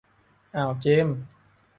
[0.55, 1.17] อ่าวเจมส์